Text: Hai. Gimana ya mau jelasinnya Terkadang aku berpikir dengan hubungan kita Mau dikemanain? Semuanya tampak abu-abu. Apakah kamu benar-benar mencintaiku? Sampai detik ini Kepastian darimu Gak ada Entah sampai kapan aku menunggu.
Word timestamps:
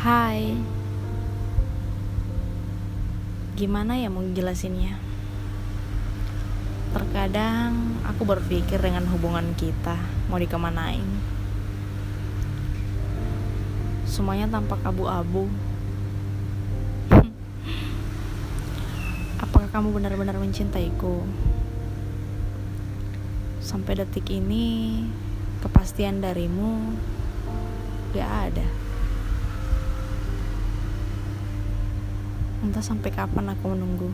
Hai. 0.00 0.56
Gimana 3.52 4.00
ya 4.00 4.08
mau 4.08 4.24
jelasinnya 4.24 4.96
Terkadang 6.96 8.00
aku 8.08 8.24
berpikir 8.24 8.80
dengan 8.80 9.04
hubungan 9.12 9.52
kita 9.60 10.00
Mau 10.32 10.40
dikemanain? 10.40 11.04
Semuanya 14.08 14.48
tampak 14.48 14.80
abu-abu. 14.88 15.52
Apakah 19.44 19.68
kamu 19.68 20.00
benar-benar 20.00 20.40
mencintaiku? 20.40 21.28
Sampai 23.60 24.00
detik 24.00 24.32
ini 24.32 25.04
Kepastian 25.60 26.24
darimu 26.24 26.96
Gak 28.16 28.32
ada 28.48 28.79
Entah 32.60 32.84
sampai 32.84 33.08
kapan 33.08 33.56
aku 33.56 33.72
menunggu. 33.72 34.12